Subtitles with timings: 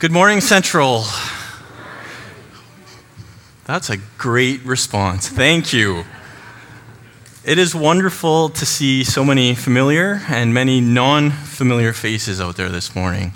[0.00, 1.04] Good morning, Central.
[3.66, 5.28] That's a great response.
[5.28, 6.04] Thank you.
[7.44, 12.70] It is wonderful to see so many familiar and many non familiar faces out there
[12.70, 13.34] this morning.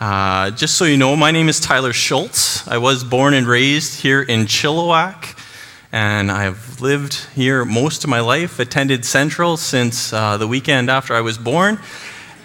[0.00, 2.66] Uh, just so you know, my name is Tyler Schultz.
[2.66, 5.38] I was born and raised here in Chilliwack,
[5.92, 11.12] and I've lived here most of my life, attended Central since uh, the weekend after
[11.12, 11.78] I was born,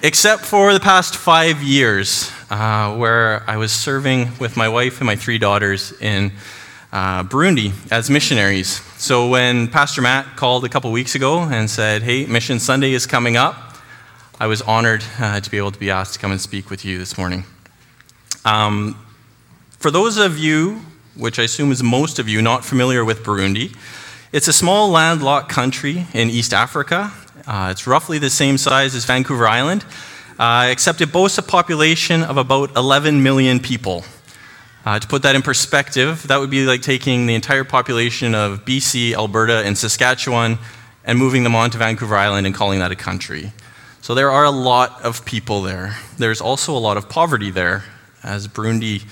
[0.04, 5.08] except for the past five years uh, where I was serving with my wife and
[5.08, 6.32] my three daughters in
[6.92, 8.82] uh, Burundi as missionaries.
[8.98, 13.06] So when Pastor Matt called a couple weeks ago and said, Hey, Mission Sunday is
[13.06, 13.56] coming up,
[14.40, 16.86] I was honored uh, to be able to be asked to come and speak with
[16.86, 17.46] you this morning.
[18.44, 19.00] Um,
[19.80, 20.82] for those of you,
[21.16, 23.76] which I assume is most of you, not familiar with Burundi,
[24.32, 27.12] it's a small landlocked country in East Africa.
[27.48, 29.86] Uh, it's roughly the same size as Vancouver Island
[30.40, 34.04] uh, except it boasts a population of about 11 million people.
[34.86, 38.66] Uh, to put that in perspective, that would be like taking the entire population of
[38.66, 40.60] BC, Alberta, and Saskatchewan
[41.04, 43.52] and moving them onto Vancouver Island and calling that a country.
[44.02, 45.98] So there are a lot of people there.
[46.18, 47.84] There's also a lot of poverty there,
[48.22, 49.04] as Burundi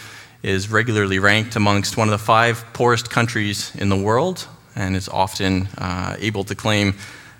[0.43, 5.09] is regularly ranked amongst one of the five poorest countries in the world and is
[5.09, 6.95] often uh, able to claim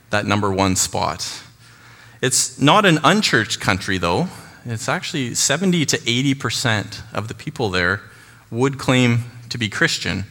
[0.10, 1.44] that number one spot.
[2.24, 4.30] It's not an unchurched country, though.
[4.64, 8.00] It's actually 70 to 80% of the people there
[8.50, 10.24] would claim to be Christian.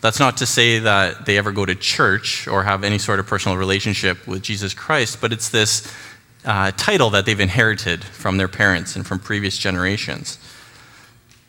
[0.00, 3.28] That's not to say that they ever go to church or have any sort of
[3.28, 5.88] personal relationship with Jesus Christ, but it's this
[6.44, 10.40] uh, title that they've inherited from their parents and from previous generations.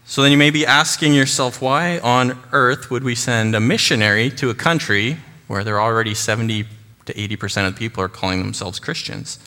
[0.05, 4.29] So then you may be asking yourself, why on earth would we send a missionary
[4.29, 6.67] to a country where there are already 70
[7.07, 9.39] to 80% of the people are calling themselves Christians?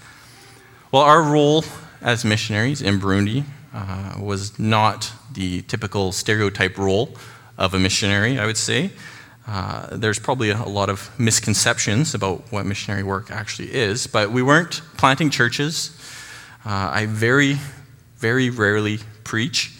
[0.90, 1.66] Well, our role
[2.00, 3.44] as missionaries in Burundi
[3.74, 7.14] uh, was not the typical stereotype role
[7.58, 8.92] of a missionary, I would say.
[9.46, 14.42] Uh, there's probably a, lot of misconceptions about what missionary work actually is, but we
[14.42, 15.90] weren't planting churches.
[16.64, 17.58] Uh, I very,
[18.16, 19.78] very rarely preach,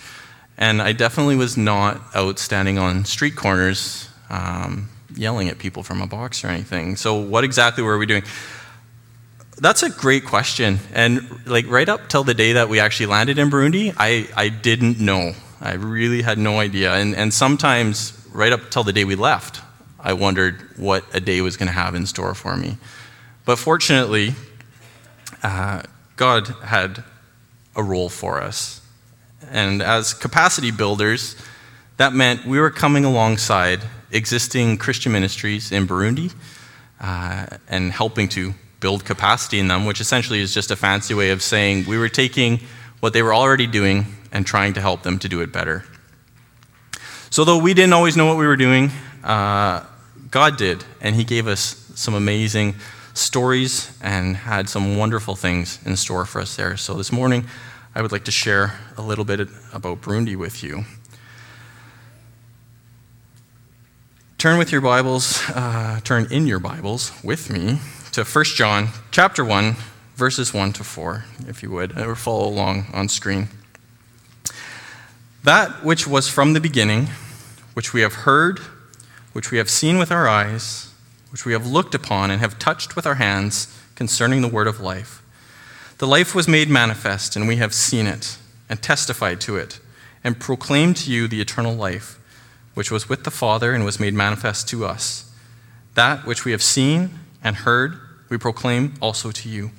[0.59, 6.03] and I definitely was not out standing on street corners um, yelling at people from
[6.03, 6.97] a box or anything.
[6.97, 8.25] So, what exactly were we doing?
[9.61, 10.79] That's a great question.
[10.95, 14.49] And like right up till the day that we actually landed in Burundi, I, I
[14.49, 15.33] didn't know.
[15.61, 16.95] I really had no idea.
[16.95, 19.61] And, and sometimes, right up till the day we left,
[19.99, 22.79] I wondered what a day was going to have in store for me.
[23.45, 24.35] But fortunately,
[25.43, 25.83] uh,
[26.15, 27.03] God had
[27.75, 28.81] a role for us.
[29.51, 31.35] And as capacity builders,
[31.97, 33.81] that meant we were coming alongside
[34.13, 36.33] existing Christian ministries in Burundi
[37.01, 41.31] uh, and helping to build capacity in them, which essentially is just a fancy way
[41.31, 42.61] of saying we were taking
[43.01, 45.85] what they were already doing and trying to help them to do it better.
[47.31, 48.91] So, though we didn't always know what we were doing,
[49.23, 49.85] uh,
[50.31, 52.77] God did, and He gave us some amazing
[53.15, 56.77] stories and had some wonderful things in store for us there.
[56.77, 57.47] So, this morning,
[57.95, 59.41] I would like to share a little bit
[59.73, 60.85] about Burundi with you.
[64.39, 67.81] Turn with your Bibles, uh, turn in your Bibles with me
[68.13, 69.77] to 1 John chapter 1,
[70.17, 73.49] verses 1 to 4, if you would, or follow along on screen.
[75.45, 77.09] That which was from the beginning,
[77.75, 78.59] which we have heard,
[79.33, 80.93] which we have seen with our eyes,
[81.31, 84.81] which we have looked upon and have touched with our hands concerning the word of
[84.81, 85.23] life.
[85.99, 88.39] The life was made manifest, and we have seen it,
[88.69, 89.81] and testified to it,
[90.25, 92.19] and proclaimed to you the eternal life,
[92.75, 95.31] which was with the Father and was made manifest to us.
[95.95, 99.71] That which we have seen and heard, we proclaim also to you,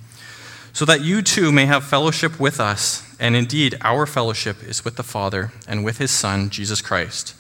[0.74, 3.06] so that you too may have fellowship with us.
[3.20, 7.36] And indeed, our fellowship is with the Father and with his Son, Jesus Christ.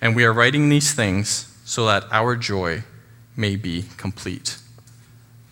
[0.00, 2.84] And we are writing these things so that our joy
[3.36, 4.58] may be complete.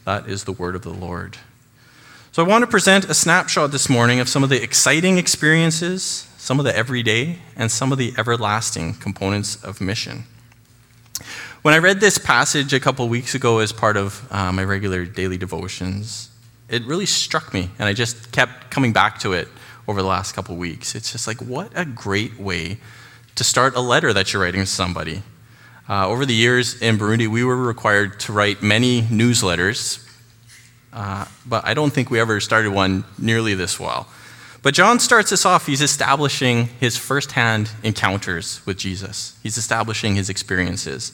[0.05, 1.37] That is the word of the Lord.
[2.31, 6.29] So I want to present a snapshot this morning of some of the exciting experiences,
[6.37, 10.25] some of the everyday, and some of the everlasting components of mission.
[11.67, 15.05] When I read this passage a couple weeks ago as part of uh, my regular
[15.05, 16.31] daily devotions,
[16.69, 19.49] it really struck me, and I just kept coming back to it
[19.89, 20.95] over the last couple weeks.
[20.95, 22.79] It's just like, what a great way
[23.35, 25.25] to start a letter that you're writing to somebody.
[25.89, 30.09] Uh, over the years in Burundi, we were required to write many newsletters,
[30.93, 34.07] uh, but I don't think we ever started one nearly this well.
[34.63, 40.31] But John starts us off, he's establishing his firsthand encounters with Jesus, he's establishing his
[40.31, 41.11] experiences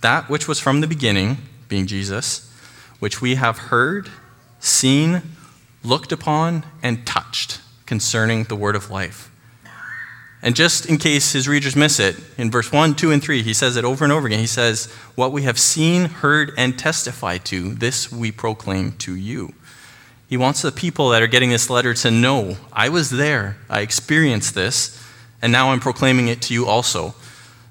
[0.00, 2.52] that which was from the beginning, being Jesus,
[2.98, 4.10] which we have heard,
[4.60, 5.22] seen,
[5.82, 9.30] looked upon, and touched concerning the word of life.
[10.40, 13.52] And just in case his readers miss it, in verse 1, 2, and 3, he
[13.52, 14.38] says it over and over again.
[14.38, 14.86] He says,
[15.16, 19.52] What we have seen, heard, and testified to, this we proclaim to you.
[20.28, 23.80] He wants the people that are getting this letter to know I was there, I
[23.80, 25.02] experienced this,
[25.42, 27.14] and now I'm proclaiming it to you also.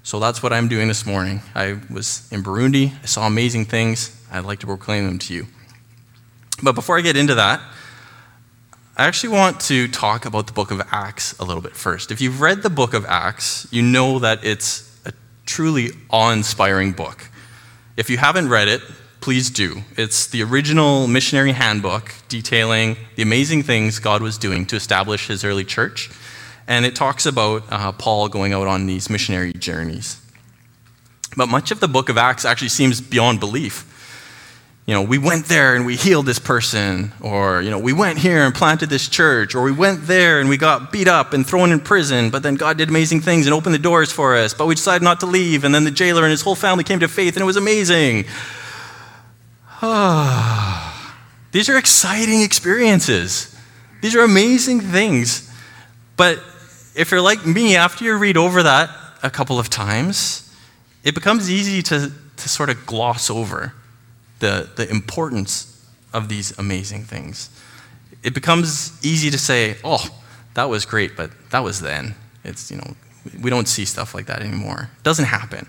[0.08, 1.42] So that's what I'm doing this morning.
[1.54, 4.18] I was in Burundi, I saw amazing things.
[4.32, 5.46] I'd like to proclaim them to you.
[6.62, 7.60] But before I get into that,
[8.96, 12.10] I actually want to talk about the book of Acts a little bit first.
[12.10, 15.12] If you've read the book of Acts, you know that it's a
[15.44, 17.28] truly awe inspiring book.
[17.98, 18.80] If you haven't read it,
[19.20, 19.82] please do.
[19.98, 25.44] It's the original missionary handbook detailing the amazing things God was doing to establish his
[25.44, 26.10] early church.
[26.68, 30.20] And it talks about uh, Paul going out on these missionary journeys.
[31.36, 33.84] But much of the book of Acts actually seems beyond belief
[34.88, 38.16] you know, we went there and we healed this person, or, you know, we went
[38.18, 41.46] here and planted this church, or we went there and we got beat up and
[41.46, 44.54] thrown in prison, but then God did amazing things and opened the doors for us,
[44.54, 47.00] but we decided not to leave, and then the jailer and his whole family came
[47.00, 48.24] to faith, and it was amazing.
[51.52, 53.54] These are exciting experiences.
[54.00, 55.52] These are amazing things.
[56.16, 56.42] But
[56.98, 58.90] if you're like me, after you read over that
[59.22, 60.52] a couple of times,
[61.04, 63.72] it becomes easy to, to sort of gloss over
[64.40, 67.50] the, the importance of these amazing things.
[68.24, 70.08] It becomes easy to say, oh,
[70.54, 72.16] that was great, but that was then.
[72.42, 72.96] It's, you know,
[73.40, 74.90] we don't see stuff like that anymore.
[74.98, 75.68] It doesn't happen.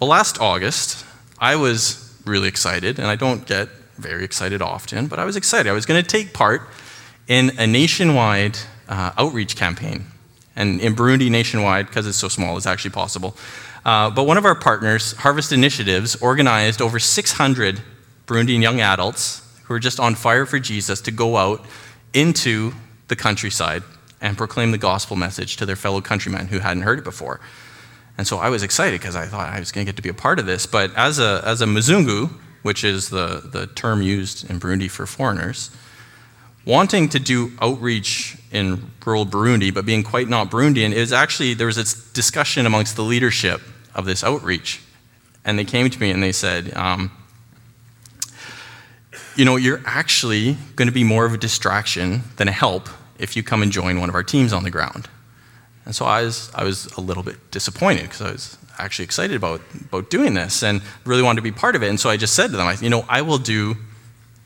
[0.00, 1.06] Well, last August,
[1.38, 3.68] I was really excited, and I don't get
[3.98, 5.70] very excited often, but I was excited.
[5.70, 6.62] I was going to take part
[7.28, 8.58] in a nationwide
[8.90, 10.04] uh, outreach campaign.
[10.56, 13.36] And in Burundi, nationwide, because it's so small, it's actually possible.
[13.84, 17.80] Uh, but one of our partners, Harvest Initiatives, organized over 600
[18.26, 21.64] Burundian young adults who are just on fire for Jesus to go out
[22.12, 22.72] into
[23.08, 23.82] the countryside
[24.20, 27.40] and proclaim the gospel message to their fellow countrymen who hadn't heard it before.
[28.18, 30.10] And so I was excited because I thought I was going to get to be
[30.10, 30.66] a part of this.
[30.66, 32.30] But as a, as a Mzungu,
[32.62, 35.70] which is the, the term used in Burundi for foreigners,
[36.64, 41.66] wanting to do outreach in rural Burundi, but being quite not Burundian, is actually there
[41.66, 43.60] was a discussion amongst the leadership
[43.94, 44.80] of this outreach.
[45.44, 47.10] And they came to me and they said, um,
[49.36, 53.36] You know, you're actually going to be more of a distraction than a help if
[53.36, 55.08] you come and join one of our teams on the ground.
[55.84, 59.36] And so I was, I was a little bit disappointed because I was actually excited
[59.36, 61.88] about, about doing this and really wanted to be part of it.
[61.88, 63.76] And so I just said to them, You know, I will do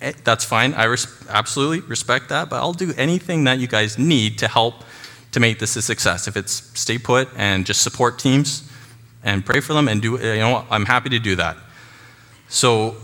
[0.04, 0.74] Eh, that's fine.
[0.74, 4.84] I res- absolutely respect that, but I'll do anything that you guys need to help
[5.32, 6.28] to make this a success.
[6.28, 8.68] If it's stay put and just support teams
[9.22, 11.56] and pray for them and do, you know, I'm happy to do that.
[12.48, 12.96] So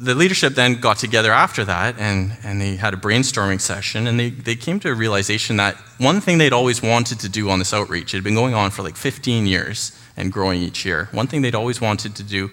[0.00, 4.18] the leadership then got together after that and, and they had a brainstorming session and
[4.18, 7.60] they, they came to a realization that one thing they'd always wanted to do on
[7.60, 11.08] this outreach, it had been going on for like 15 years and growing each year.
[11.12, 12.50] One thing they'd always wanted to do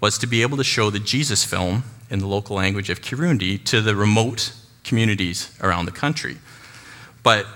[0.00, 3.64] was to be able to show the Jesus film in the local language of Kirundi
[3.64, 4.52] to the remote
[4.84, 6.36] communities around the country.
[7.22, 7.46] But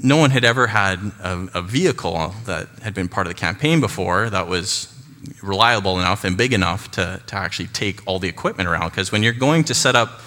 [0.00, 3.80] no one had ever had a, a, vehicle that had been part of the campaign
[3.80, 4.92] before that was
[5.42, 8.90] reliable enough and big enough to, to actually take all the equipment around.
[8.90, 10.20] Because when you're going to set up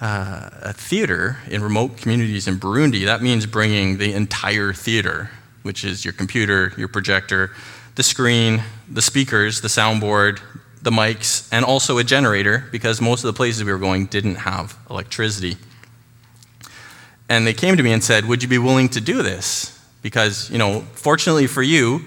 [0.00, 5.30] uh, a theater in remote communities in Burundi, that means bringing the entire theater,
[5.64, 7.50] which is your computer, your projector,
[7.96, 10.40] the screen, the speakers, the soundboard,
[10.82, 14.36] the mics, and also a generator because most of the places we were going didn't
[14.36, 15.56] have electricity.
[17.28, 19.78] And they came to me and said, Would you be willing to do this?
[20.02, 22.02] Because, you know, fortunately for you,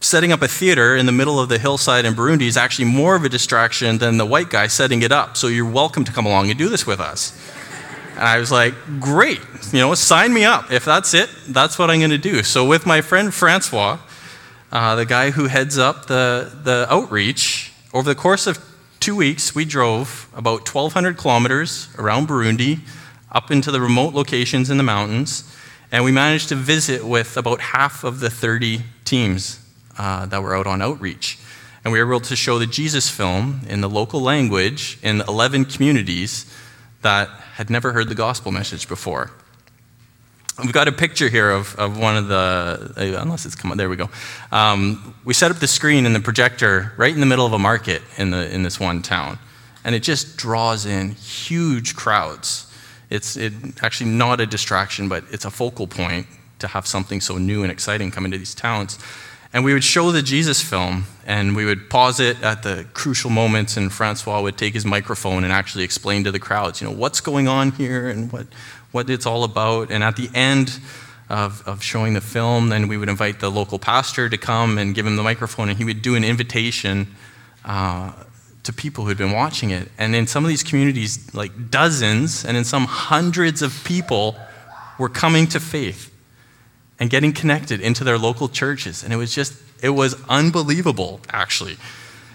[0.00, 3.16] setting up a theater in the middle of the hillside in Burundi is actually more
[3.16, 5.36] of a distraction than the white guy setting it up.
[5.36, 7.32] So you're welcome to come along and do this with us.
[8.12, 9.40] And I was like, great,
[9.72, 10.70] you know, sign me up.
[10.70, 12.42] If that's it, that's what I'm going to do.
[12.42, 13.98] So with my friend Francois,
[14.70, 17.63] uh, the guy who heads up the, the outreach,
[17.94, 18.58] over the course of
[18.98, 22.80] two weeks, we drove about 1,200 kilometers around Burundi,
[23.30, 25.44] up into the remote locations in the mountains,
[25.92, 29.60] and we managed to visit with about half of the 30 teams
[29.96, 31.38] uh, that were out on outreach.
[31.84, 35.66] And we were able to show the Jesus film in the local language in 11
[35.66, 36.52] communities
[37.02, 39.30] that had never heard the gospel message before.
[40.58, 43.76] We've got a picture here of, of one of the, uh, unless it's come on,
[43.76, 44.08] there we go.
[44.52, 47.58] Um, we set up the screen and the projector right in the middle of a
[47.58, 49.38] market in, the, in this one town.
[49.84, 52.72] And it just draws in huge crowds.
[53.10, 56.28] It's it, actually not a distraction, but it's a focal point
[56.60, 58.98] to have something so new and exciting come into these towns.
[59.52, 63.30] And we would show the Jesus film, and we would pause it at the crucial
[63.30, 66.94] moments, and Francois would take his microphone and actually explain to the crowds, you know,
[66.94, 68.48] what's going on here and what,
[68.94, 69.90] what it's all about.
[69.90, 70.80] And at the end
[71.28, 72.68] of, of showing the film.
[72.68, 75.78] Then we would invite the local pastor to come and give him the microphone, and
[75.78, 77.14] he would do an invitation
[77.64, 78.12] uh,
[78.62, 79.90] to people who had been watching it.
[79.98, 84.36] And in some of these communities, like dozens, and in some hundreds of people
[84.98, 86.10] were coming to faith
[87.00, 89.02] and getting connected into their local churches.
[89.02, 91.76] And it was just, it was unbelievable, actually.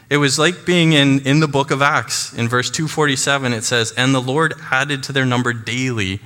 [0.09, 2.33] It was like being in, in the book of Acts.
[2.33, 6.19] In verse 247, it says, And the Lord added to their number daily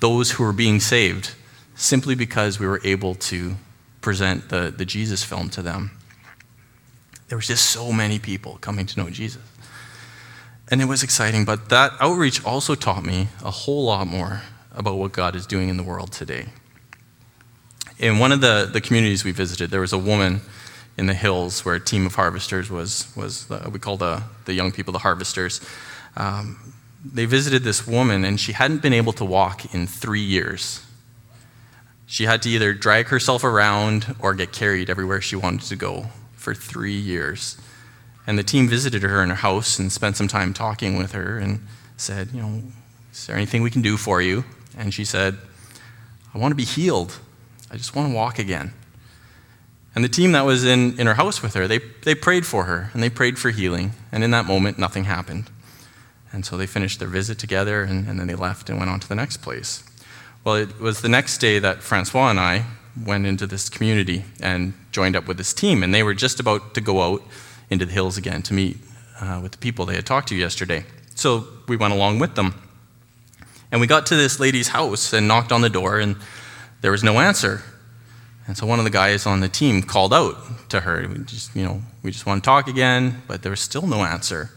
[0.00, 1.34] those who were being saved,
[1.74, 3.56] simply because we were able to
[4.00, 5.92] present the, the Jesus film to them.
[7.28, 9.42] There was just so many people coming to know Jesus.
[10.70, 14.42] And it was exciting, but that outreach also taught me a whole lot more
[14.72, 16.46] about what God is doing in the world today.
[17.98, 20.40] In one of the, the communities we visited, there was a woman
[20.96, 24.54] in the hills where a team of harvesters was, was the, we call the, the
[24.54, 25.60] young people the harvesters.
[26.16, 26.72] Um,
[27.04, 30.84] they visited this woman, and she hadn't been able to walk in three years.
[32.06, 36.06] She had to either drag herself around or get carried everywhere she wanted to go
[36.34, 37.56] for three years.
[38.26, 41.38] And the team visited her in her house and spent some time talking with her
[41.38, 41.66] and
[41.96, 42.62] said, You know,
[43.12, 44.44] is there anything we can do for you?
[44.76, 45.38] And she said,
[46.34, 47.18] I want to be healed.
[47.70, 48.72] I just want to walk again.
[49.94, 52.64] And the team that was in, in her house with her, they, they prayed for
[52.64, 53.92] her and they prayed for healing.
[54.12, 55.50] And in that moment, nothing happened.
[56.32, 59.00] And so they finished their visit together and, and then they left and went on
[59.00, 59.82] to the next place.
[60.44, 62.64] Well, it was the next day that Francois and I
[63.04, 65.82] went into this community and joined up with this team.
[65.82, 67.22] And they were just about to go out
[67.68, 68.78] into the hills again to meet
[69.20, 70.84] uh, with the people they had talked to yesterday.
[71.14, 72.54] So we went along with them.
[73.72, 76.16] And we got to this lady's house and knocked on the door, and
[76.80, 77.62] there was no answer.
[78.46, 80.36] And so one of the guys on the team called out
[80.70, 81.06] to her.
[81.06, 84.02] We just, you know, we just want to talk again, but there was still no
[84.02, 84.50] answer.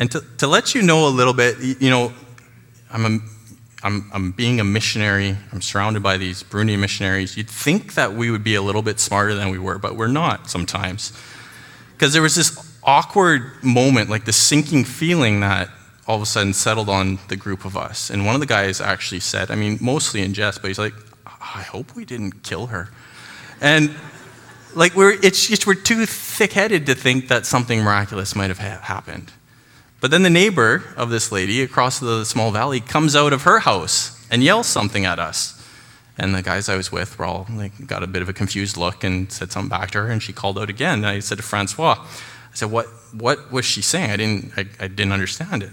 [0.00, 2.12] And to, to let you know a little bit, you know,
[2.90, 3.18] I'm, a,
[3.82, 5.36] I'm, I'm being a missionary.
[5.52, 7.36] I'm surrounded by these Burundi missionaries.
[7.36, 10.08] You'd think that we would be a little bit smarter than we were, but we're
[10.08, 11.12] not sometimes.
[11.92, 15.68] Because there was this awkward moment, like the sinking feeling that
[16.08, 18.08] all of a sudden settled on the group of us.
[18.08, 20.94] And one of the guys actually said, I mean, mostly in jest, but he's like,
[21.26, 22.88] I hope we didn't kill her.
[23.60, 23.94] And
[24.74, 28.80] like we're, it's just we're too thick-headed to think that something miraculous might have ha-
[28.82, 29.30] happened.
[30.00, 33.60] But then the neighbor of this lady across the small valley comes out of her
[33.60, 35.56] house and yells something at us.
[36.16, 38.76] And the guys I was with were all like, got a bit of a confused
[38.76, 40.98] look and said something back to her, and she called out again.
[40.98, 42.86] And I said to Francois, I said, "What?
[43.12, 44.10] What was she saying?
[44.10, 44.52] I didn't.
[44.56, 45.70] I, I didn't understand it."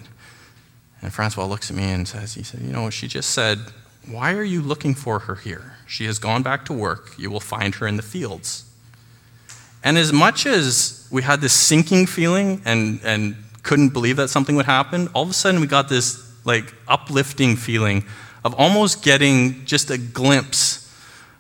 [1.02, 3.60] And Francois looks at me and says, "He said, you know, she just said,
[4.10, 5.74] why are you looking for her here?
[5.86, 7.14] She has gone back to work.
[7.18, 8.64] You will find her in the fields."
[9.84, 13.36] And as much as we had this sinking feeling and and
[13.68, 17.58] couldn't believe that something would happen, all of a sudden we got this like uplifting
[17.58, 18.06] feeling
[18.44, 20.86] of almost getting just a glimpse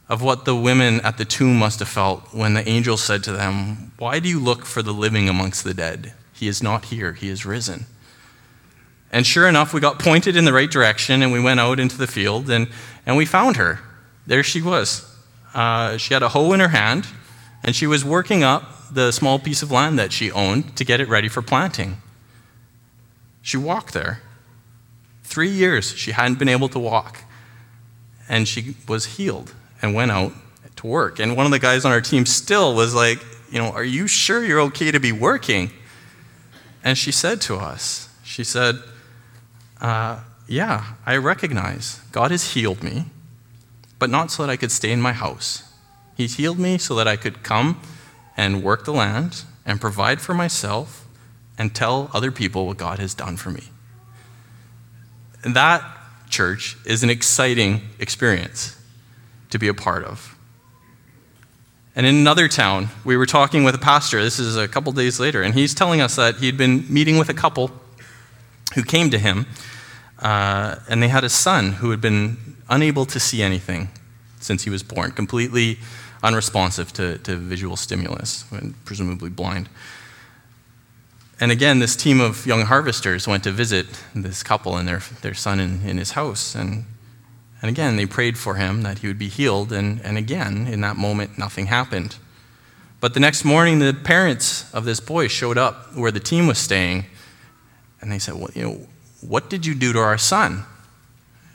[0.10, 3.31] of what the women at the tomb must have felt when the angel said to
[3.31, 6.13] them, Why do you look for the living amongst the dead?
[6.34, 7.86] He is not here, he is risen.
[9.12, 11.98] And sure enough, we got pointed in the right direction and we went out into
[11.98, 12.67] the field and,
[13.05, 13.79] and we found her.
[14.25, 15.10] There she was.
[15.53, 17.07] Uh, she had a hoe in her hand
[17.63, 21.00] and she was working up the small piece of land that she owned to get
[21.00, 22.01] it ready for planting.
[23.47, 24.19] She walked there.
[25.23, 27.23] Three years she hadn't been able to walk.
[28.27, 30.33] And she was healed and went out
[30.75, 31.19] to work.
[31.19, 34.05] And one of the guys on our team still was like, You know, are you
[34.05, 35.71] sure you're okay to be working?
[36.83, 38.79] And she said to us, She said,
[39.79, 43.05] uh, Yeah, I recognize God has healed me,
[43.97, 45.63] but not so that I could stay in my house.
[46.17, 47.79] He's healed me so that I could come
[48.35, 51.06] and work the land and provide for myself
[51.57, 53.63] and tell other people what God has done for me.
[55.43, 55.83] And that,
[56.29, 58.79] church, is an exciting experience
[59.49, 60.35] to be a part of.
[61.95, 65.19] And in another town, we were talking with a pastor, this is a couple days
[65.19, 67.71] later, and he's telling us that he'd been meeting with a couple
[68.75, 69.47] who came to him,
[70.19, 72.37] uh, and they had a son who had been
[72.69, 73.89] unable to see anything
[74.39, 75.79] since he was born, completely
[76.21, 79.67] unresponsive to, to visual stimulus, and presumably blind.
[81.39, 85.36] And again, this team of young harvesters went to visit this couple and their, their
[85.36, 86.56] son in, in his house.
[86.56, 86.86] And,
[87.62, 89.72] and again, they prayed for him that he would be healed.
[89.72, 92.15] And, and again, in that moment, nothing happened.
[93.00, 96.58] But the next morning, the parents of this boy showed up where the team was
[96.58, 97.06] staying.
[98.01, 98.88] And they said, Well, you know,
[99.22, 100.63] what did you do to our son?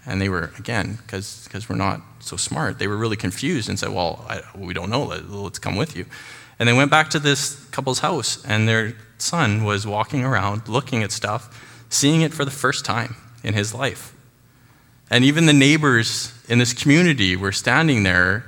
[0.07, 3.89] And they were, again, because we're not so smart, they were really confused and said,
[3.89, 5.05] Well, I, we don't know.
[5.05, 6.07] Let's come with you.
[6.63, 11.03] And they went back to this couple's house, and their son was walking around looking
[11.03, 14.15] at stuff, seeing it for the first time in his life.
[15.11, 18.45] And even the neighbors in this community were standing there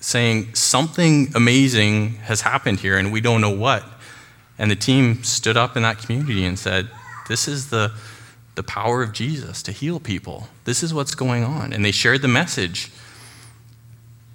[0.00, 3.84] saying, Something amazing has happened here, and we don't know what.
[4.58, 6.90] And the team stood up in that community and said,
[7.28, 7.92] This is the,
[8.56, 10.48] the power of Jesus to heal people.
[10.64, 11.72] This is what's going on.
[11.72, 12.90] And they shared the message.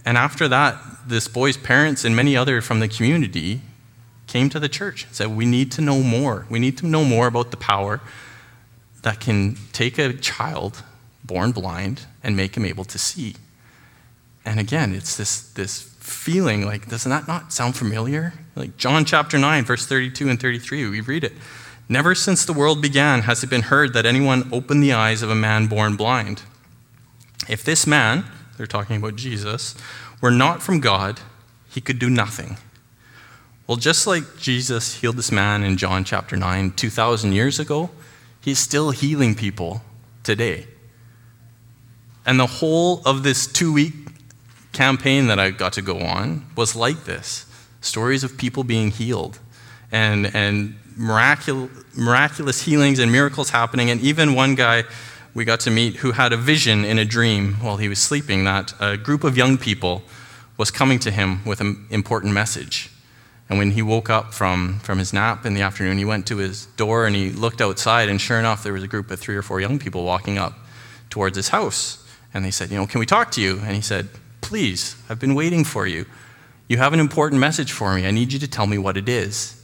[0.06, 3.62] And after that, this boy's parents and many other from the community
[4.28, 6.46] came to the church and said, We need to know more.
[6.50, 8.02] We need to know more about the power
[9.04, 10.84] that can take a child
[11.24, 13.36] born blind and make him able to see.
[14.46, 18.34] And again, it's this, this feeling like, doesn't that not sound familiar?
[18.56, 21.34] Like John chapter 9, verse 32 and 33, we read it.
[21.88, 25.30] Never since the world began has it been heard that anyone opened the eyes of
[25.30, 26.44] a man born blind.
[27.50, 28.26] If this man,
[28.58, 29.76] they're talking about Jesus,
[30.22, 31.20] were not from God,
[31.70, 32.58] he could do nothing.
[33.68, 37.90] Well, just like Jesus healed this man in John chapter 9 2,000 years ago,
[38.42, 39.82] he's still healing people
[40.24, 40.68] today.
[42.26, 43.94] And the whole of this two week
[44.72, 47.46] campaign that I got to go on was like this
[47.82, 49.40] stories of people being healed
[49.92, 53.90] and, and miracul- miraculous healings and miracles happening.
[53.90, 54.84] And even one guy
[55.34, 58.44] we got to meet who had a vision in a dream while he was sleeping
[58.44, 60.04] that a group of young people
[60.58, 62.90] was coming to him with an important message.
[63.50, 66.38] And when he woke up from, from his nap in the afternoon, he went to
[66.38, 69.36] his door and he looked outside, and sure enough, there was a group of three
[69.36, 70.54] or four young people walking up
[71.10, 72.08] towards his house.
[72.34, 73.60] And they said, You know, can we talk to you?
[73.60, 74.10] And he said,
[74.42, 76.06] Please, I've been waiting for you.
[76.68, 78.08] You have an important message for me.
[78.08, 79.62] I need you to tell me what it is.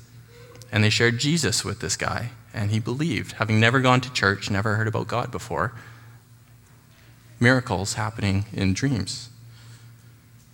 [0.71, 4.49] And they shared Jesus with this guy, and he believed, having never gone to church,
[4.49, 5.73] never heard about God before.
[7.39, 9.29] Miracles happening in dreams.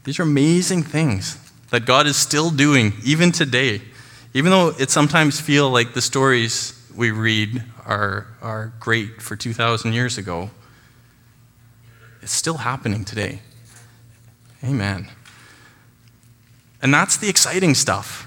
[0.04, 1.40] These are amazing things
[1.72, 3.82] that God is still doing even today.
[4.34, 9.94] Even though it sometimes feel like the stories we read are, are great for 2,000
[9.94, 10.50] years ago,
[12.22, 13.40] it's still happening today.
[14.64, 15.10] Amen.
[16.82, 18.25] And that's the exciting stuff.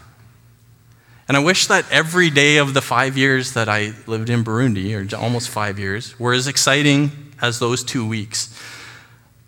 [1.28, 4.94] And I wish that every day of the five years that I lived in Burundi,
[4.94, 7.12] or almost five years, were as exciting
[7.42, 8.58] as those two weeks.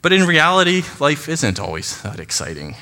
[0.02, 2.76] But in reality, life isn't always that exciting.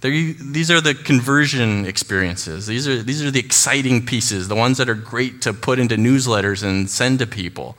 [0.00, 2.68] these are the conversion experiences.
[2.68, 5.96] These are, these are the exciting pieces, the ones that are great to put into
[5.96, 7.76] newsletters and send to people.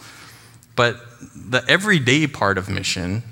[0.76, 0.98] But
[1.34, 3.24] the everyday part of mission,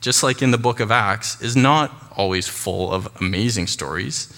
[0.00, 4.32] just like in the book of Acts, is not always full of amazing stories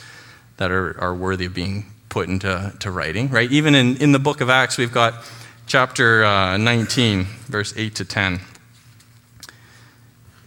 [0.59, 3.51] that are, are worthy of being put into to writing, right?
[3.51, 5.15] Even in, in the book of Acts, we've got
[5.67, 8.41] chapter uh, 19, verse 8 to 10.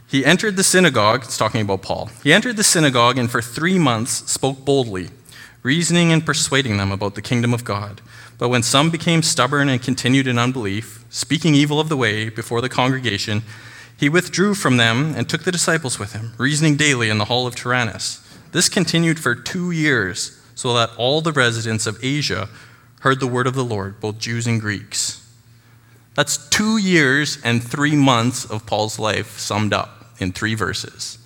[0.08, 2.10] He entered the synagogue, it's talking about Paul.
[2.24, 5.10] He entered the synagogue and for three months spoke boldly,
[5.64, 8.02] reasoning and persuading them about the kingdom of God.
[8.38, 12.60] But when some became stubborn and continued in unbelief, speaking evil of the way before
[12.60, 13.44] the congregation,
[13.96, 17.46] he withdrew from them and took the disciples with him, reasoning daily in the hall
[17.48, 18.21] of Tyrannus.
[18.52, 22.50] This continued for two years, so that all the residents of Asia
[23.00, 25.18] heard the word of the Lord, both Jews and Greeks.
[26.14, 31.18] That's two years and three months of Paul's life summed up in three verses,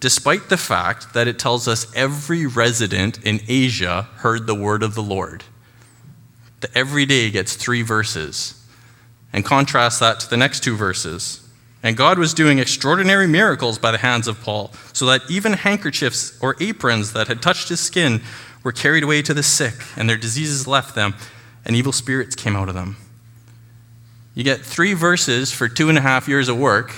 [0.00, 4.94] despite the fact that it tells us every resident in Asia heard the word of
[4.94, 5.44] the Lord
[6.60, 8.54] The every day gets three verses.
[9.32, 11.45] And contrast that to the next two verses.
[11.82, 16.38] And God was doing extraordinary miracles by the hands of Paul, so that even handkerchiefs
[16.40, 18.22] or aprons that had touched his skin
[18.64, 21.14] were carried away to the sick, and their diseases left them,
[21.64, 22.96] and evil spirits came out of them.
[24.34, 26.92] You get three verses for two and a half years of work,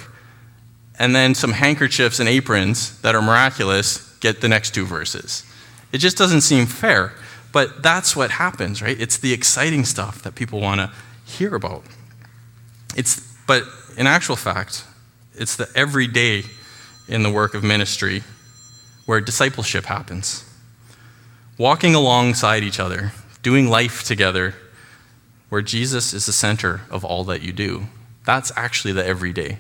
[0.99, 5.45] and then some handkerchiefs and aprons that are miraculous get the next two verses.
[5.93, 7.12] It just doesn't seem fair.
[7.53, 9.01] But that's what happens, right?
[9.01, 10.93] It's the exciting stuff that people want to
[11.25, 11.83] hear about.
[12.95, 13.62] It's, but
[13.98, 14.84] in actual fact,
[15.34, 16.44] it's the everyday
[17.08, 18.22] in the work of ministry
[19.06, 20.44] where discipleship happens.
[21.58, 24.54] Walking alongside each other, doing life together,
[25.48, 27.87] where Jesus is the center of all that you do.
[28.24, 29.58] That's actually the everyday.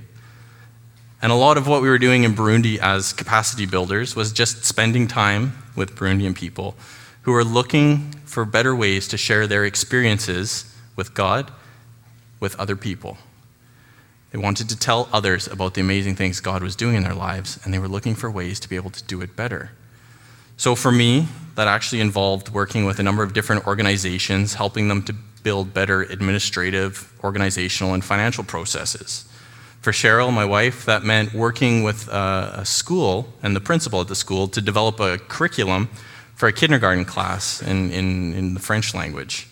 [1.20, 4.64] And a lot of what we were doing in Burundi as capacity builders was just
[4.64, 6.76] spending time with Burundian people
[7.22, 11.50] who are looking for better ways to share their experiences with God,
[12.38, 13.18] with other people.
[14.30, 17.58] They wanted to tell others about the amazing things God was doing in their lives,
[17.64, 19.70] and they were looking for ways to be able to do it better.
[20.56, 25.02] So, for me, that actually involved working with a number of different organizations, helping them
[25.04, 29.24] to build better administrative, organizational, and financial processes.
[29.80, 34.08] For Cheryl, my wife, that meant working with uh, a school and the principal at
[34.08, 35.88] the school to develop a curriculum
[36.34, 39.48] for a kindergarten class in, in, in the French language.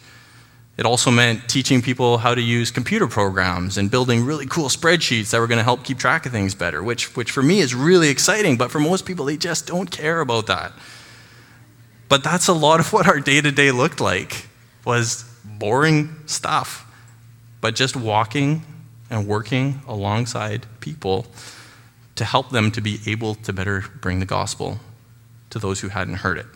[0.76, 5.30] It also meant teaching people how to use computer programs and building really cool spreadsheets
[5.30, 7.74] that were going to help keep track of things better, which, which for me is
[7.74, 10.72] really exciting, but for most people, they just don't care about that.
[12.08, 14.46] But that's a lot of what our day to day looked like
[14.84, 16.84] was boring stuff,
[17.60, 18.62] but just walking
[19.08, 21.26] and working alongside people
[22.16, 24.78] to help them to be able to better bring the gospel
[25.50, 26.46] to those who hadn't heard it.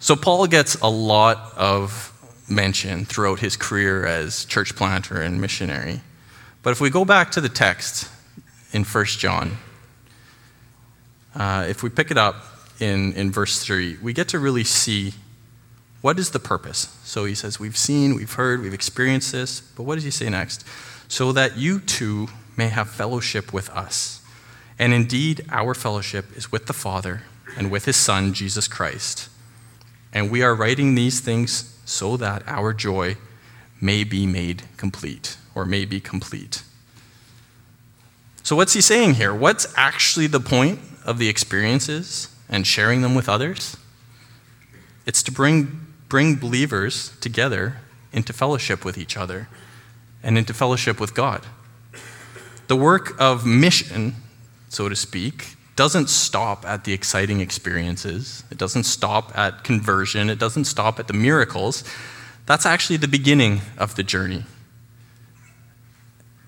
[0.00, 2.09] So Paul gets a lot of
[2.50, 6.00] mention throughout his career as church planter and missionary.
[6.62, 8.10] But if we go back to the text
[8.72, 9.56] in 1 John,
[11.34, 12.44] uh, if we pick it up
[12.80, 15.14] in, in verse 3, we get to really see
[16.00, 16.96] what is the purpose.
[17.04, 20.28] So he says, We've seen, we've heard, we've experienced this, but what does he say
[20.28, 20.64] next?
[21.08, 24.22] So that you too may have fellowship with us.
[24.78, 27.22] And indeed, our fellowship is with the Father
[27.56, 29.28] and with his Son, Jesus Christ.
[30.12, 33.16] And we are writing these things so that our joy
[33.80, 36.62] may be made complete or may be complete.
[38.42, 39.34] So, what's he saying here?
[39.34, 43.76] What's actually the point of the experiences and sharing them with others?
[45.06, 47.78] It's to bring, bring believers together
[48.12, 49.48] into fellowship with each other
[50.22, 51.46] and into fellowship with God.
[52.66, 54.16] The work of mission,
[54.68, 58.44] so to speak, doesn't stop at the exciting experiences.
[58.50, 60.28] It doesn't stop at conversion.
[60.28, 61.84] It doesn't stop at the miracles.
[62.44, 64.44] That's actually the beginning of the journey.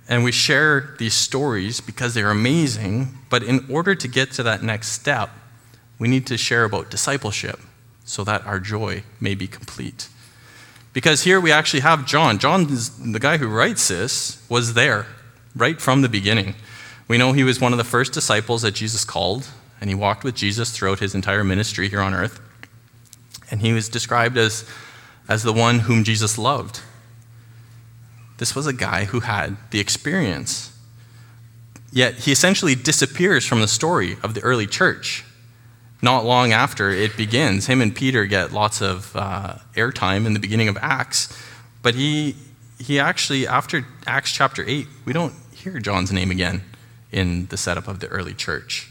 [0.06, 4.62] And we share these stories because they're amazing, but in order to get to that
[4.62, 5.30] next step,
[5.98, 7.58] we need to share about discipleship
[8.04, 10.10] so that our joy may be complete.
[10.92, 12.38] Because here we actually have John.
[12.38, 15.06] John, the guy who writes this, was there
[15.56, 16.54] right from the beginning.
[17.12, 19.46] We know he was one of the first disciples that Jesus called,
[19.82, 22.40] and he walked with Jesus throughout his entire ministry here on earth.
[23.50, 24.66] And he was described as,
[25.28, 26.80] as the one whom Jesus loved.
[28.38, 30.74] This was a guy who had the experience.
[31.92, 35.22] Yet he essentially disappears from the story of the early church.
[36.00, 40.40] Not long after it begins, him and Peter get lots of uh, airtime in the
[40.40, 41.38] beginning of Acts,
[41.82, 42.36] but he,
[42.78, 46.62] he actually, after Acts chapter 8, we don't hear John's name again
[47.12, 48.88] in the setup of the early church.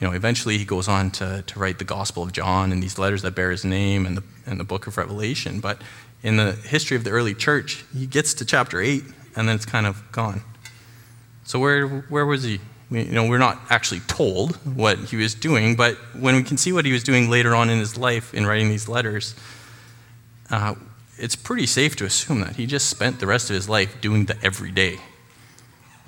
[0.00, 2.98] You know, eventually he goes on to, to write the Gospel of John and these
[2.98, 5.60] letters that bear his name and the, and the book of Revelation.
[5.60, 5.82] But
[6.22, 9.02] in the history of the early church, he gets to chapter 8
[9.36, 10.42] and then it's kind of gone.
[11.44, 12.60] So where, where was he?
[12.90, 16.56] We, you know, we're not actually told what he was doing, but when we can
[16.56, 19.34] see what he was doing later on in his life in writing these letters,
[20.50, 20.74] uh,
[21.18, 24.24] it's pretty safe to assume that he just spent the rest of his life doing
[24.24, 24.98] the everyday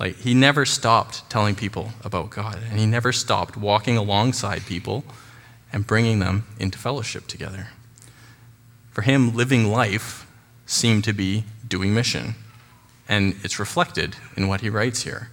[0.03, 5.05] like, he never stopped telling people about God, and he never stopped walking alongside people
[5.71, 7.69] and bringing them into fellowship together.
[8.91, 10.27] For him, living life
[10.65, 12.35] seemed to be doing mission,
[13.07, 15.29] and it's reflected in what he writes here.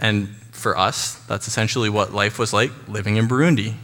[0.00, 3.74] And for us, that's essentially what life was like living in Burundi.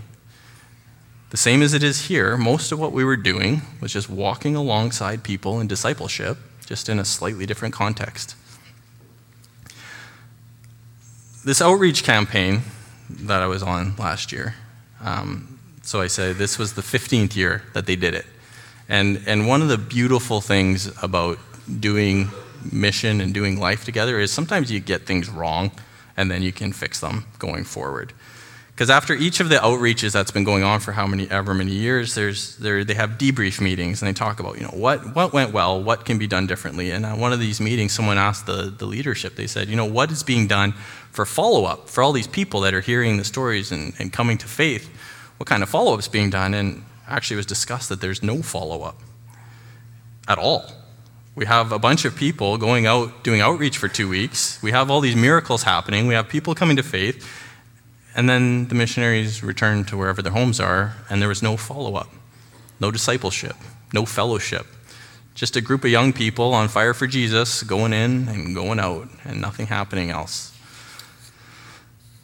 [1.30, 4.56] The same as it is here, most of what we were doing was just walking
[4.56, 8.34] alongside people in discipleship, just in a slightly different context
[11.44, 12.62] this outreach campaign
[13.10, 14.54] that I was on last year,
[15.00, 18.26] um, so I say this was the 15th year that they did it.
[18.88, 21.38] And, and one of the beautiful things about
[21.80, 22.30] doing
[22.70, 25.72] mission and doing life together is sometimes you get things wrong
[26.16, 28.12] and then you can fix them going forward.
[28.74, 31.72] Because after each of the outreaches that's been going on for how many ever many
[31.72, 35.32] years, there's there they have debrief meetings and they talk about you know what what
[35.32, 36.90] went well, what can be done differently.
[36.90, 39.36] And at one of these meetings, someone asked the the leadership.
[39.36, 40.72] They said, you know, what is being done
[41.10, 44.38] for follow up for all these people that are hearing the stories and, and coming
[44.38, 44.88] to faith?
[45.36, 46.54] What kind of follow up is being done?
[46.54, 48.98] And actually, it was discussed that there's no follow up
[50.28, 50.64] at all.
[51.34, 54.62] We have a bunch of people going out doing outreach for two weeks.
[54.62, 56.06] We have all these miracles happening.
[56.06, 57.26] We have people coming to faith
[58.14, 61.94] and then the missionaries returned to wherever their homes are, and there was no follow
[61.94, 62.10] up,
[62.80, 63.56] no discipleship,
[63.92, 64.66] no fellowship.
[65.34, 69.08] Just a group of young people on fire for Jesus going in and going out,
[69.24, 70.56] and nothing happening else.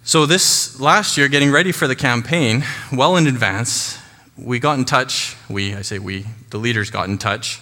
[0.04, 3.98] So, this last year, getting ready for the campaign, well in advance,
[4.36, 5.36] we got in touch.
[5.48, 7.60] We, I say we, the leaders got in touch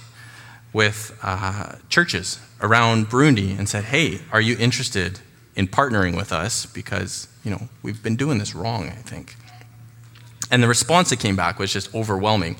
[0.73, 5.21] with uh, churches around Burundi and said, hey, are you interested
[5.57, 6.67] in partnering with us?
[6.67, 9.37] Because you know, we've been doing this wrong, I think.
[10.51, 12.57] And the response that came back was just overwhelming.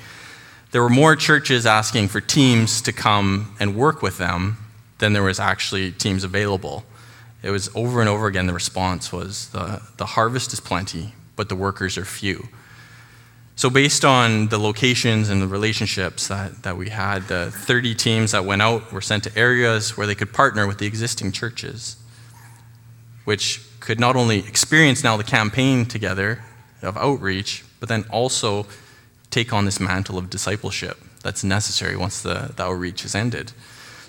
[0.73, 4.59] There were more churches asking for teams to come and work with them
[4.99, 6.85] than there was actually teams available.
[7.43, 11.49] It was over and over again the response was the, the harvest is plenty, but
[11.49, 12.49] the workers are few.
[13.59, 18.33] So, based on the locations and the relationships that, that we had, the 30 teams
[18.33, 21.97] that went out were sent to areas where they could partner with the existing churches,
[23.27, 26.43] which could not only experience now the campaign together
[26.81, 28.67] of outreach, but then also
[29.31, 33.53] take on this mantle of discipleship that's necessary once the, the outreach is ended.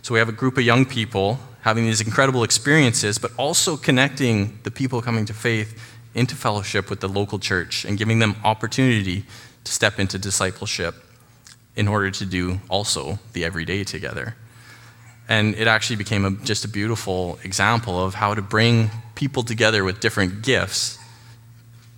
[0.04, 4.60] So we have a group of young people having these incredible experiences, but also connecting
[4.62, 9.26] the people coming to faith into fellowship with the local church and giving them opportunity
[9.64, 10.96] to step into discipleship
[11.76, 14.36] in order to do also the everyday together.
[15.30, 19.84] And it actually became a, just a beautiful example of how to bring people together
[19.84, 20.98] with different gifts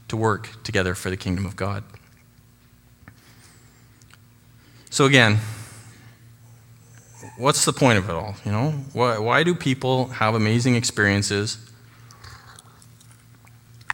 [0.07, 1.83] to work together for the kingdom of God.
[4.89, 5.37] So, again,
[7.37, 8.35] what's the point of it all?
[8.43, 11.57] You know, why, why do people have amazing experiences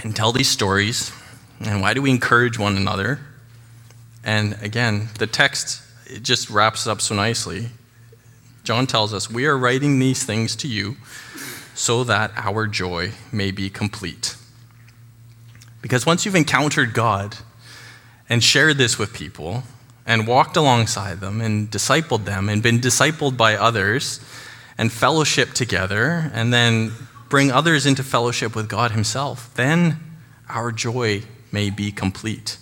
[0.04, 1.12] and tell these stories?
[1.60, 3.20] And why do we encourage one another?
[4.24, 7.70] And again, the text it just wraps up so nicely.
[8.66, 10.98] John tells us, We are writing these things to you
[11.74, 14.36] so that our joy may be complete.
[15.82, 17.38] Because once you've encountered God
[18.28, 19.64] and shared this with people,
[20.06, 24.20] and walked alongside them and discipled them and been discipled by others
[24.78, 26.92] and fellowship together and then
[27.28, 30.00] bring others into fellowship with God Himself, then
[30.48, 32.58] our joy may be complete.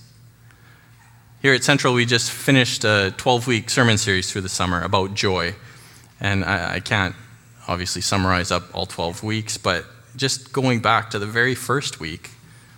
[1.42, 5.14] Here at Central, we just finished a 12 week sermon series through the summer about
[5.14, 5.56] joy.
[6.20, 7.16] And I, I can't
[7.68, 12.32] obviously summarize up all 12 weeks, but just going back to the very first week,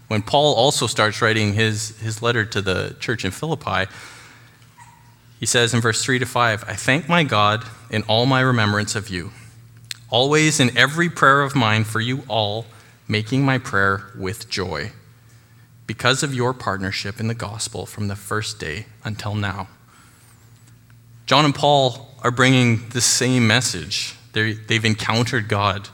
[0.07, 3.91] when Paul also starts writing his, his letter to the church in Philippi,
[5.39, 8.95] he says in verse 3 to 5 I thank my God in all my remembrance
[8.95, 9.31] of you,
[10.09, 12.65] always in every prayer of mine for you all,
[13.07, 14.91] making my prayer with joy,
[15.87, 19.67] because of your partnership in the gospel from the first day until now.
[21.25, 24.15] John and Paul are bringing the same message.
[24.33, 25.89] they they've encountered God,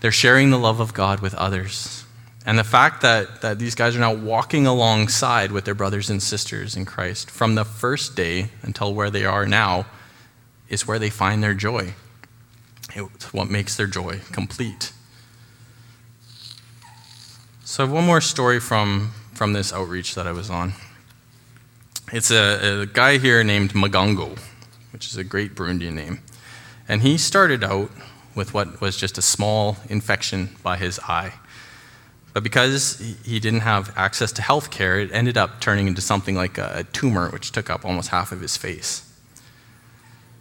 [0.00, 2.04] they're sharing the love of God with others.
[2.46, 6.22] And the fact that, that these guys are now walking alongside with their brothers and
[6.22, 9.86] sisters in Christ from the first day until where they are now
[10.68, 11.94] is where they find their joy.
[12.94, 14.92] It's what makes their joy complete.
[17.64, 20.74] So, I have one more story from, from this outreach that I was on.
[22.14, 24.38] It's a, a guy here named Magongo,
[24.92, 26.20] which is a great Burundian name.
[26.88, 27.90] And he started out
[28.36, 31.32] with what was just a small infection by his eye.
[32.32, 36.36] But because he didn't have access to health care, it ended up turning into something
[36.36, 39.12] like a tumor, which took up almost half of his face.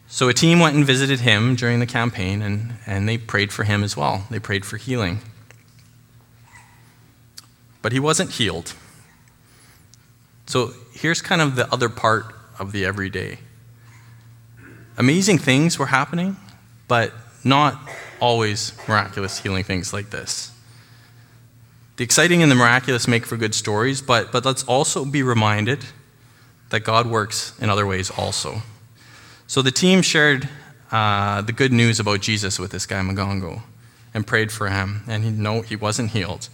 [0.07, 3.63] So a team went and visited him during the campaign, and, and they prayed for
[3.63, 4.27] him as well.
[4.29, 5.21] They prayed for healing.
[7.81, 8.75] But he wasn't healed.
[10.53, 12.25] So here's kind of the other part
[12.59, 13.39] of the everyday.
[14.99, 16.37] Amazing things were happening,
[16.87, 17.11] but
[17.43, 17.89] not
[18.19, 20.51] always miraculous healing things like this.
[21.95, 25.85] The exciting and the miraculous make for good stories, but, but let's also be reminded
[26.69, 28.61] that God works in other ways also.
[29.47, 30.49] So the team shared
[30.91, 33.63] uh, the good news about Jesus with this guy, Magongo,
[34.13, 35.01] and prayed for him.
[35.07, 36.47] And he, no, he wasn't healed,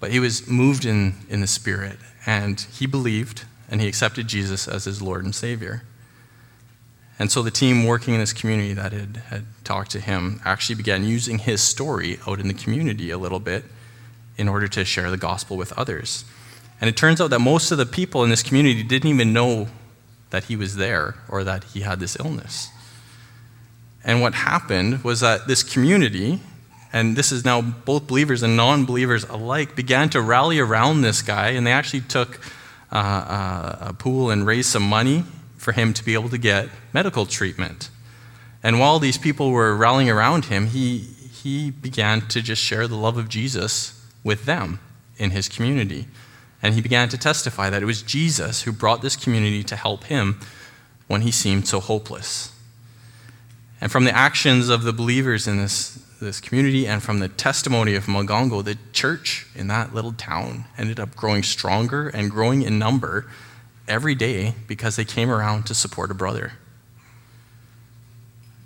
[0.00, 4.68] but he was moved in, in the Spirit, and he believed, and he accepted Jesus
[4.68, 5.82] as his Lord and Savior.
[7.18, 10.74] And so the team working in this community that had, had talked to him actually
[10.74, 13.64] began using his story out in the community a little bit
[14.36, 16.26] in order to share the gospel with others.
[16.82, 19.68] And it turns out that most of the people in this community didn't even know
[20.28, 22.68] that he was there or that he had this illness.
[24.04, 26.40] And what happened was that this community,
[26.92, 31.22] and this is now both believers and non believers alike, began to rally around this
[31.22, 32.40] guy, and they actually took
[32.90, 35.24] uh, uh, a pool and raised some money
[35.56, 37.90] for him to be able to get medical treatment.
[38.62, 42.96] And while these people were rallying around him, he, he began to just share the
[42.96, 44.80] love of Jesus with them
[45.16, 46.06] in his community.
[46.62, 50.04] And he began to testify that it was Jesus who brought this community to help
[50.04, 50.40] him
[51.06, 52.52] when he seemed so hopeless.
[53.80, 57.94] And from the actions of the believers in this, this community and from the testimony
[57.94, 62.78] of Magongo, the church in that little town ended up growing stronger and growing in
[62.78, 63.30] number
[63.86, 66.54] every day because they came around to support a brother.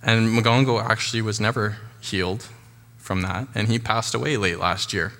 [0.03, 2.49] And Magongo actually was never healed
[2.97, 5.13] from that, and he passed away late last year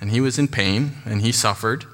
[0.00, 1.84] and he was in pain and he suffered,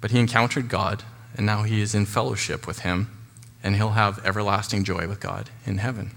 [0.00, 1.02] but he encountered God,
[1.36, 3.10] and now he is in fellowship with him,
[3.62, 6.12] and he'll have everlasting joy with God in heaven.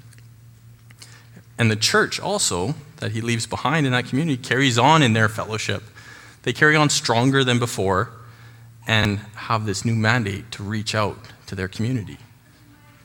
[1.62, 5.30] And the church also, that he leaves behind in that community, carries on in their
[5.30, 5.84] fellowship.
[6.42, 8.10] They carry on stronger than before,
[8.88, 12.18] and have this new mandate to reach out to their community.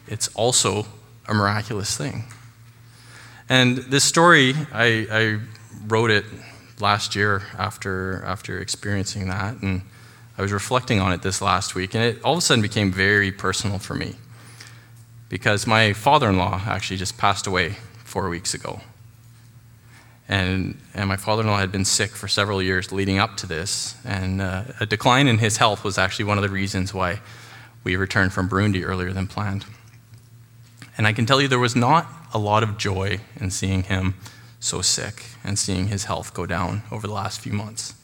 [0.09, 0.87] It's also
[1.29, 2.25] a miraculous thing.
[3.47, 5.41] And this story, I, I
[5.87, 6.25] wrote it
[6.81, 9.83] last year after, after experiencing that, and
[10.39, 12.91] I was reflecting on it this last week, and it all of a sudden became
[12.91, 14.15] very personal for me
[15.29, 18.81] because my father in law actually just passed away four weeks ago.
[20.29, 23.47] And, and my father in law had been sick for several years leading up to
[23.47, 27.21] this, and uh, a decline in his health was actually one of the reasons why
[27.85, 29.65] we returned from Burundi earlier than planned.
[30.99, 34.15] And I can tell you there was not a lot of joy in seeing him
[34.59, 37.95] so sick and seeing his health go down over the last few months.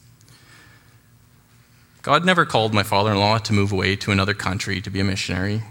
[2.01, 4.99] God never called my father in law to move away to another country to be
[4.99, 5.63] a missionary.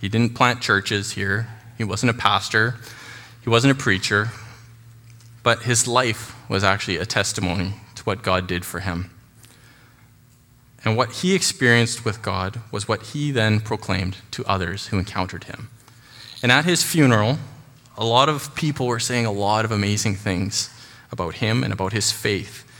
[0.00, 2.76] He didn't plant churches here, he wasn't a pastor,
[3.48, 4.28] he wasn't a preacher,
[5.42, 9.10] but his life was actually a testimony to what God did for him.
[10.84, 15.44] And what he experienced with God was what he then proclaimed to others who encountered
[15.44, 15.70] him.
[16.42, 17.38] And at his funeral,
[17.96, 20.68] a lot of people were saying a lot of amazing things
[21.10, 22.70] about him and about his faith.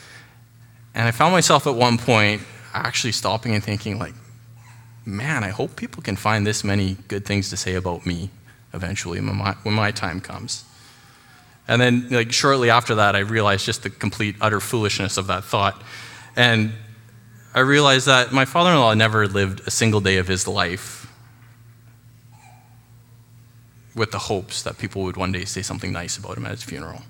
[0.94, 2.42] And I found myself at one point
[2.74, 4.12] actually stopping and thinking, like,
[5.06, 8.28] man, I hope people can find this many good things to say about me
[8.72, 10.64] eventually when my, when my time comes.
[11.66, 15.44] And then, like, shortly after that, I realized just the complete, utter foolishness of that
[15.44, 15.82] thought.
[16.34, 16.72] And
[17.54, 21.12] I realized that my father in law never lived a single day of his life
[23.94, 26.62] with the hopes that people would one day say something nice about him at his
[26.62, 27.02] funeral.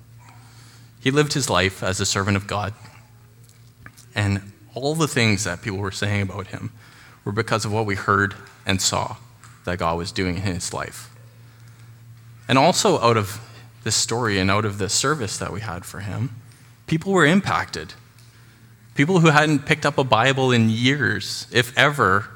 [0.99, 2.73] He lived his life as a servant of God.
[4.15, 6.71] And all the things that people were saying about him
[7.23, 8.33] were because of what we heard
[8.65, 9.17] and saw
[9.65, 11.09] that God was doing in his life.
[12.49, 13.39] And also, out of
[13.83, 16.31] this story and out of the service that we had for him,
[16.87, 17.93] people were impacted.
[18.95, 22.27] People who hadn't picked up a Bible in years, if ever,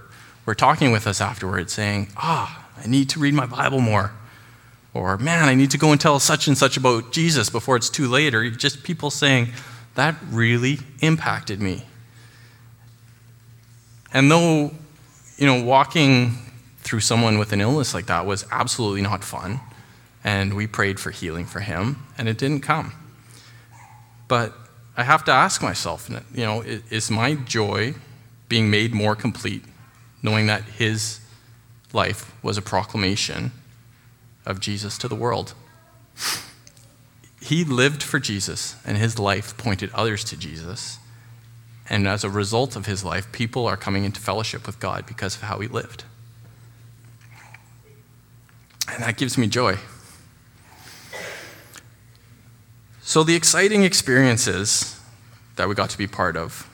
[0.45, 4.11] were talking with us afterwards saying, Ah, I need to read my Bible more.
[4.93, 7.89] Or, man, I need to go and tell such and such about Jesus before it's
[7.89, 8.35] too late.
[8.35, 9.47] Or just people saying,
[9.95, 11.85] that really impacted me.
[14.13, 14.71] And though,
[15.37, 16.37] you know, walking
[16.79, 19.59] through someone with an illness like that was absolutely not fun,
[20.23, 22.93] and we prayed for healing for him, and it didn't come.
[24.27, 24.53] But
[24.95, 27.95] I have to ask myself, you know, is my joy
[28.47, 29.63] being made more complete
[30.21, 31.19] knowing that his
[31.91, 33.51] life was a proclamation
[34.45, 35.53] of Jesus to the world?
[37.41, 40.97] He lived for Jesus, and his life pointed others to Jesus.
[41.89, 45.35] And as a result of his life, people are coming into fellowship with God because
[45.35, 46.05] of how he lived.
[48.87, 49.77] And that gives me joy.
[53.05, 54.97] So, the exciting experiences
[55.57, 56.69] that we got to be part of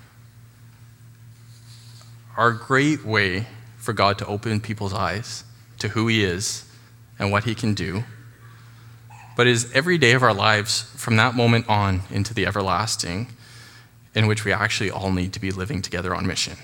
[2.38, 5.44] are a great way for God to open people's eyes
[5.80, 6.70] to who He is
[7.18, 8.04] and what He can do.
[9.36, 13.30] But it is every day of our lives from that moment on into the everlasting
[14.14, 16.58] in which we actually all need to be living together on mission.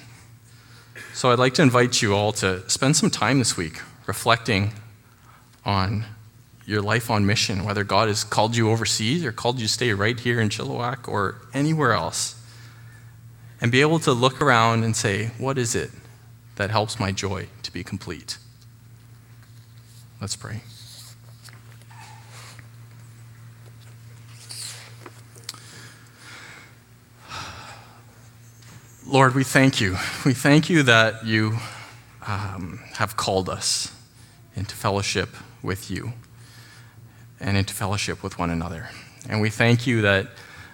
[1.15, 4.73] So I'd like to invite you all to spend some time this week reflecting
[5.65, 6.05] on
[6.65, 9.93] your life on mission, whether God has called you overseas or called you to stay
[9.93, 12.41] right here in Chilliwack or anywhere else,
[13.61, 15.91] and be able to look around and say, what is it
[16.55, 18.37] that helps my joy to be complete?
[20.19, 20.61] Let's pray.
[29.05, 29.97] Lord, we thank you.
[30.25, 31.59] We thank you that you
[32.25, 33.93] um, have called us
[34.55, 35.29] into fellowship
[35.61, 36.13] with you
[37.39, 38.89] and into fellowship with one another.
[39.29, 40.27] And we thank you that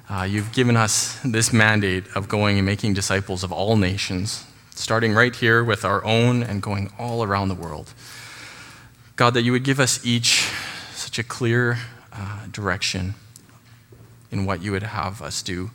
[0.09, 4.45] uh, you've given us this mandate of going and making disciples of all nations,
[4.75, 7.93] starting right here with our own and going all around the world.
[9.15, 10.49] God, that you would give us each
[10.93, 11.77] such a clear
[12.11, 13.15] uh, direction
[14.31, 15.71] in what you would have us do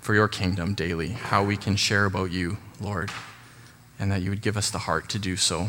[0.00, 3.10] for your kingdom daily, how we can share about you, Lord,
[3.98, 5.68] and that you would give us the heart to do so.